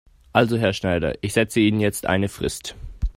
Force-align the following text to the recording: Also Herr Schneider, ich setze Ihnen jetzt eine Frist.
Also 0.33 0.57
Herr 0.57 0.73
Schneider, 0.73 1.13
ich 1.21 1.33
setze 1.33 1.59
Ihnen 1.59 1.79
jetzt 1.79 2.07
eine 2.07 2.27
Frist. 2.27 2.73